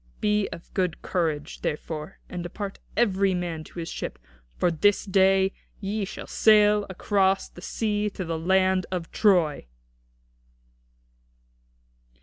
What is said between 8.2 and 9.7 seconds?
the land of Troy."